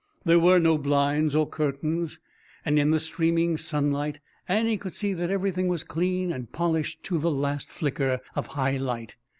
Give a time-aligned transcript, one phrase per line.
[0.25, 2.19] There were no blinds or curtains,
[2.65, 7.19] and in the streaming sunlight Annie could see that everything was clean and polished to
[7.19, 9.15] the last flicker of high light.